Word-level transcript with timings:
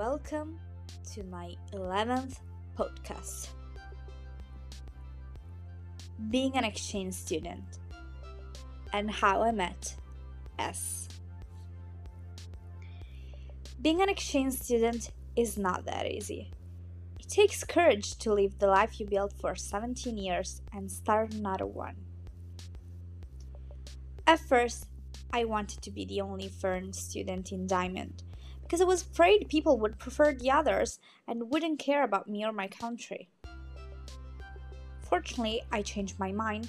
welcome 0.00 0.58
to 1.12 1.22
my 1.24 1.54
11th 1.74 2.38
podcast. 2.74 3.48
Being 6.30 6.56
an 6.56 6.64
exchange 6.64 7.12
student 7.12 7.80
and 8.94 9.10
how 9.10 9.42
I 9.42 9.52
met 9.52 9.94
S. 10.58 11.06
Being 13.82 14.00
an 14.00 14.08
exchange 14.08 14.54
student 14.54 15.10
is 15.36 15.58
not 15.58 15.84
that 15.84 16.06
easy. 16.06 16.50
It 17.18 17.28
takes 17.28 17.62
courage 17.62 18.16
to 18.20 18.32
leave 18.32 18.58
the 18.58 18.68
life 18.68 19.00
you 19.00 19.04
built 19.04 19.34
for 19.38 19.54
17 19.54 20.16
years 20.16 20.62
and 20.72 20.90
start 20.90 21.34
another 21.34 21.66
one. 21.66 21.96
At 24.26 24.40
first, 24.40 24.86
I 25.30 25.44
wanted 25.44 25.82
to 25.82 25.90
be 25.90 26.06
the 26.06 26.22
only 26.22 26.48
foreign 26.48 26.94
student 26.94 27.52
in 27.52 27.66
Diamond 27.66 28.22
because 28.70 28.80
I 28.80 28.84
was 28.84 29.02
afraid 29.02 29.48
people 29.48 29.80
would 29.80 29.98
prefer 29.98 30.32
the 30.32 30.52
others 30.52 31.00
and 31.26 31.50
wouldn't 31.50 31.80
care 31.80 32.04
about 32.04 32.28
me 32.28 32.44
or 32.44 32.52
my 32.52 32.68
country. 32.68 33.28
Fortunately, 35.00 35.60
I 35.72 35.82
changed 35.82 36.20
my 36.20 36.30
mind 36.30 36.68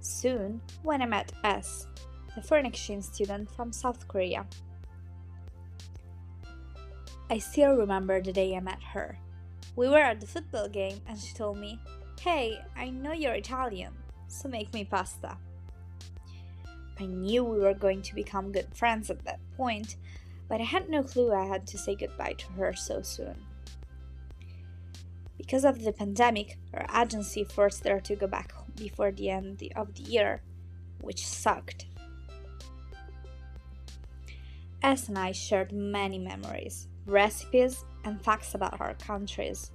soon 0.00 0.60
when 0.82 1.00
I 1.00 1.06
met 1.06 1.32
S, 1.44 1.86
the 2.34 2.42
foreign 2.42 2.66
exchange 2.66 3.04
student 3.04 3.50
from 3.50 3.72
South 3.72 4.06
Korea. 4.08 4.46
I 7.30 7.38
still 7.38 7.76
remember 7.76 8.20
the 8.20 8.30
day 8.30 8.54
I 8.54 8.60
met 8.60 8.82
her. 8.82 9.18
We 9.74 9.88
were 9.88 10.00
at 10.00 10.20
the 10.20 10.26
football 10.26 10.68
game 10.68 11.00
and 11.06 11.18
she 11.18 11.32
told 11.32 11.56
me, 11.56 11.80
Hey, 12.20 12.58
I 12.76 12.90
know 12.90 13.12
you're 13.12 13.32
Italian, 13.32 13.94
so 14.26 14.50
make 14.50 14.74
me 14.74 14.84
pasta. 14.84 15.38
I 17.00 17.06
knew 17.06 17.42
we 17.42 17.60
were 17.60 17.72
going 17.72 18.02
to 18.02 18.14
become 18.14 18.52
good 18.52 18.68
friends 18.74 19.08
at 19.08 19.24
that 19.24 19.40
point, 19.56 19.96
but 20.48 20.60
I 20.60 20.64
had 20.64 20.88
no 20.88 21.02
clue 21.02 21.32
I 21.32 21.46
had 21.46 21.66
to 21.68 21.78
say 21.78 21.94
goodbye 21.94 22.34
to 22.38 22.52
her 22.52 22.72
so 22.72 23.02
soon. 23.02 23.36
Because 25.36 25.64
of 25.64 25.82
the 25.82 25.92
pandemic, 25.92 26.58
our 26.74 26.86
agency 27.00 27.44
forced 27.44 27.86
her 27.86 28.00
to 28.00 28.16
go 28.16 28.26
back 28.26 28.52
before 28.76 29.12
the 29.12 29.30
end 29.30 29.62
of 29.76 29.94
the 29.94 30.02
year, 30.02 30.42
which 31.00 31.26
sucked. 31.26 31.86
S 34.82 35.08
and 35.08 35.18
I 35.18 35.32
shared 35.32 35.72
many 35.72 36.18
memories, 36.18 36.88
recipes, 37.06 37.84
and 38.04 38.22
facts 38.22 38.54
about 38.54 38.80
our 38.80 38.94
countries. 38.94 39.70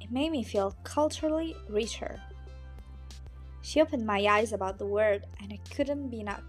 It 0.00 0.10
made 0.10 0.30
me 0.30 0.42
feel 0.42 0.76
culturally 0.82 1.54
richer. 1.68 2.20
She 3.62 3.80
opened 3.80 4.06
my 4.06 4.24
eyes 4.26 4.52
about 4.52 4.78
the 4.78 4.86
world, 4.86 5.22
and 5.40 5.52
I 5.52 5.58
couldn't 5.74 6.08
be 6.08 6.20
enough 6.20 6.42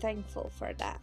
thankful 0.00 0.50
for 0.58 0.72
that. 0.74 1.00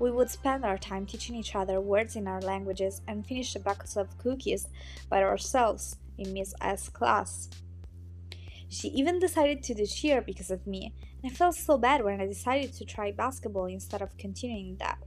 We 0.00 0.10
would 0.10 0.30
spend 0.30 0.64
our 0.64 0.78
time 0.78 1.04
teaching 1.04 1.36
each 1.36 1.54
other 1.54 1.78
words 1.78 2.16
in 2.16 2.26
our 2.26 2.40
languages 2.40 3.02
and 3.06 3.24
finish 3.24 3.54
a 3.54 3.60
box 3.60 3.98
of 3.98 4.16
cookies 4.16 4.66
by 5.10 5.22
ourselves 5.22 5.96
in 6.16 6.32
Miss 6.32 6.54
S 6.62 6.88
class. 6.88 7.50
She 8.70 8.88
even 8.88 9.18
decided 9.18 9.62
to 9.64 9.74
do 9.74 9.84
cheer 9.84 10.22
because 10.22 10.50
of 10.50 10.66
me, 10.66 10.94
and 11.22 11.30
I 11.30 11.34
felt 11.34 11.54
so 11.54 11.76
bad 11.76 12.02
when 12.02 12.18
I 12.18 12.26
decided 12.26 12.72
to 12.74 12.84
try 12.86 13.12
basketball 13.12 13.66
instead 13.66 14.00
of 14.00 14.16
continuing 14.16 14.76
that. 14.76 14.98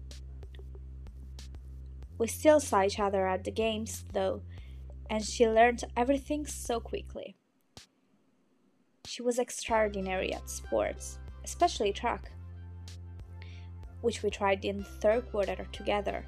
We 2.19 2.27
still 2.27 2.59
saw 2.59 2.83
each 2.83 2.99
other 2.99 3.27
at 3.27 3.45
the 3.45 3.51
games, 3.51 4.05
though, 4.13 4.43
and 5.09 5.25
she 5.25 5.47
learned 5.47 5.85
everything 5.97 6.45
so 6.45 6.79
quickly. 6.79 7.35
She 9.07 9.23
was 9.23 9.39
extraordinary 9.39 10.33
at 10.35 10.49
sports, 10.51 11.17
especially 11.43 11.93
track 11.93 12.31
which 14.03 14.21
we 14.21 14.29
tried 14.29 14.63
in 14.65 14.79
the 14.79 14.83
third 14.83 15.31
quarter 15.31 15.65
together. 15.71 16.25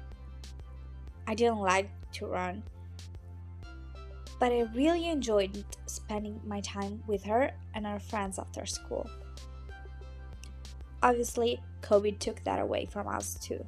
I 1.26 1.34
didn't 1.34 1.60
like 1.60 1.90
to 2.14 2.26
run, 2.26 2.62
but 4.40 4.50
I 4.50 4.62
really 4.74 5.08
enjoyed 5.08 5.64
spending 5.86 6.40
my 6.44 6.60
time 6.62 7.02
with 7.06 7.22
her 7.24 7.52
and 7.74 7.86
our 7.86 8.00
friends 8.00 8.38
after 8.38 8.64
school. 8.64 9.08
Obviously, 11.02 11.60
COVID 11.82 12.18
took 12.18 12.42
that 12.44 12.60
away 12.60 12.86
from 12.86 13.06
us 13.06 13.34
too. 13.34 13.64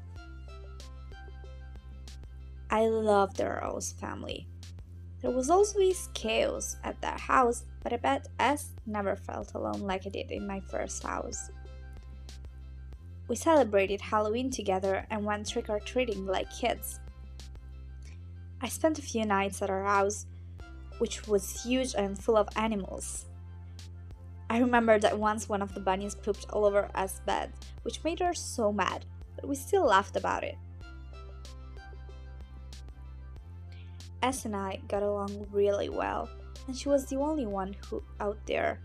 I 2.71 2.87
loved 2.87 3.37
the 3.37 3.61
Rose 3.63 3.93
family. 3.93 4.47
There 5.21 5.31
was 5.31 5.51
always 5.51 6.09
chaos 6.15 6.77
at 6.85 7.01
their 7.01 7.19
house, 7.19 7.65
but 7.83 7.93
I 7.93 7.97
bet 7.97 8.29
S 8.39 8.71
never 8.87 9.17
felt 9.17 9.55
alone 9.55 9.81
like 9.81 10.07
I 10.07 10.11
did 10.11 10.31
in 10.31 10.47
my 10.47 10.61
first 10.61 11.03
house. 11.03 11.51
We 13.29 13.37
celebrated 13.37 14.01
Halloween 14.01 14.51
together 14.51 15.07
and 15.11 15.25
went 15.25 15.47
trick 15.47 15.69
or 15.69 15.81
treating 15.81 16.27
like 16.27 16.51
kids. 16.51 16.99
I 18.63 18.69
spent 18.69 18.99
a 18.99 19.03
few 19.03 19.27
nights 19.27 19.61
at 19.61 19.69
our 19.69 19.85
house, 19.85 20.27
which 20.97 21.29
was 21.29 21.63
huge 21.63 21.95
and 21.95 22.19
full 22.19 22.39
of 22.39 22.49
animals. 22.57 23.27
I 24.51 24.59
remember 24.59 24.99
that 24.99 25.19
once 25.19 25.47
one 25.47 25.61
of 25.61 25.75
the 25.75 25.81
bunnies 25.81 26.15
pooped 26.15 26.47
all 26.51 26.65
over 26.65 26.89
us 26.95 27.21
bed, 27.27 27.53
which 27.83 28.03
made 28.03 28.21
her 28.21 28.33
so 28.33 28.73
mad, 28.73 29.05
but 29.37 29.47
we 29.47 29.55
still 29.55 29.85
laughed 29.85 30.17
about 30.17 30.43
it. 30.43 30.57
S 34.23 34.47
and 34.47 34.57
I 34.57 34.81
got 34.89 35.03
along 35.03 35.47
really 35.53 35.91
well, 35.91 36.31
and 36.67 36.77
she 36.77 36.89
was 36.89 37.05
the 37.07 37.17
only 37.17 37.47
one 37.47 37.77
who 37.87 38.03
out 38.21 38.39
there 38.47 38.81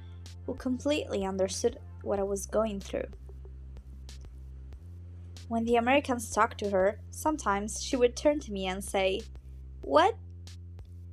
who 0.45 0.53
completely 0.55 1.25
understood 1.25 1.79
what 2.03 2.19
I 2.19 2.23
was 2.23 2.45
going 2.45 2.81
through. 2.81 3.07
When 5.47 5.65
the 5.65 5.75
Americans 5.75 6.31
talked 6.31 6.59
to 6.59 6.69
her, 6.69 6.99
sometimes 7.11 7.81
she 7.83 7.95
would 7.95 8.15
turn 8.15 8.39
to 8.41 8.51
me 8.51 8.67
and 8.67 8.83
say, 8.83 9.21
What? 9.81 10.15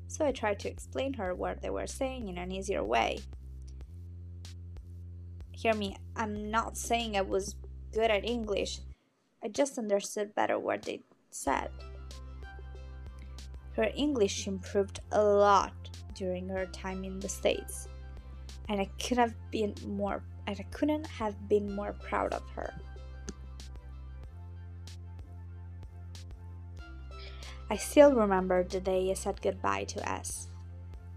So 0.07 0.25
I 0.25 0.33
tried 0.33 0.61
to 0.61 0.69
explain 0.69 1.15
her 1.15 1.35
what 1.35 1.63
they 1.63 1.71
were 1.71 1.87
saying 1.87 2.29
in 2.29 2.39
an 2.39 2.53
easier 2.53 2.85
way. 2.85 3.21
Hear 5.53 5.75
me, 5.75 5.97
I'm 6.17 6.51
not 6.51 6.77
saying 6.77 7.17
I 7.17 7.23
was 7.23 7.57
good 7.93 8.11
at 8.11 8.25
English, 8.25 8.81
I 9.43 9.49
just 9.49 9.79
understood 9.79 10.35
better 10.35 10.59
what 10.59 10.83
they 10.83 11.03
said. 11.31 11.71
Her 13.77 13.91
English 13.95 14.47
improved 14.47 15.01
a 15.13 15.23
lot 15.23 15.73
during 16.15 16.49
her 16.49 16.67
time 16.67 17.05
in 17.05 17.19
the 17.21 17.29
States, 17.29 17.89
and 18.69 18.81
I 18.81 18.87
could 19.03 19.19
have 19.19 19.35
been 19.51 19.75
more 19.87 20.23
and 20.47 20.59
I 20.59 20.65
couldn't 20.71 21.07
have 21.07 21.49
been 21.49 21.75
more 21.75 21.93
proud 21.93 22.33
of 22.33 22.43
her. 22.51 22.75
I 27.73 27.77
still 27.77 28.13
remember 28.13 28.65
the 28.65 28.81
day 28.81 29.09
I 29.13 29.15
said 29.15 29.41
goodbye 29.41 29.85
to 29.85 30.09
S. 30.09 30.49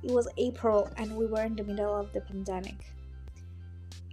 It 0.03 0.11
was 0.11 0.27
April 0.37 0.87
and 0.97 1.17
we 1.17 1.25
were 1.25 1.41
in 1.41 1.55
the 1.55 1.63
middle 1.63 1.95
of 1.95 2.13
the 2.13 2.21
pandemic. 2.21 2.75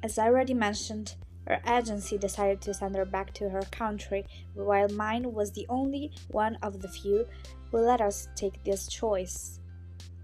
As 0.02 0.16
I 0.16 0.28
already 0.28 0.54
mentioned, 0.54 1.16
her 1.46 1.60
agency 1.68 2.16
decided 2.16 2.62
to 2.62 2.72
send 2.72 2.96
her 2.96 3.04
back 3.04 3.34
to 3.34 3.50
her 3.50 3.62
country, 3.70 4.24
while 4.54 4.88
mine 4.88 5.34
was 5.34 5.52
the 5.52 5.66
only 5.68 6.12
one 6.28 6.56
of 6.62 6.80
the 6.80 6.88
few 6.88 7.26
who 7.70 7.78
let 7.78 8.00
us 8.00 8.28
take 8.36 8.64
this 8.64 8.88
choice 8.88 9.60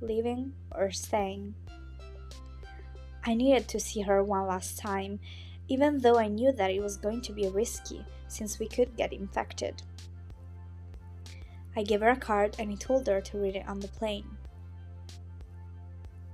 leaving 0.00 0.54
or 0.74 0.90
staying. 0.90 1.54
I 3.26 3.34
needed 3.34 3.68
to 3.68 3.80
see 3.80 4.00
her 4.00 4.22
one 4.22 4.46
last 4.46 4.78
time, 4.78 5.20
even 5.68 5.98
though 5.98 6.18
I 6.18 6.28
knew 6.28 6.52
that 6.52 6.70
it 6.70 6.80
was 6.80 6.96
going 6.96 7.20
to 7.22 7.32
be 7.32 7.48
risky 7.48 8.06
since 8.28 8.58
we 8.58 8.68
could 8.68 8.96
get 8.96 9.12
infected. 9.12 9.82
I 11.76 11.82
gave 11.82 12.00
her 12.00 12.08
a 12.08 12.16
card 12.16 12.56
and 12.58 12.72
I 12.72 12.74
told 12.74 13.06
her 13.06 13.20
to 13.20 13.38
read 13.38 13.56
it 13.56 13.68
on 13.68 13.80
the 13.80 13.88
plane. 13.88 14.26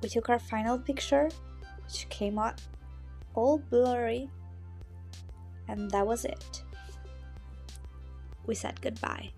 We 0.00 0.08
took 0.08 0.28
our 0.28 0.38
final 0.38 0.78
picture, 0.78 1.28
which 1.84 2.08
came 2.08 2.38
out 2.38 2.60
all 3.34 3.58
blurry, 3.58 4.30
and 5.68 5.90
that 5.90 6.06
was 6.06 6.24
it. 6.24 6.62
We 8.46 8.54
said 8.54 8.80
goodbye. 8.80 9.30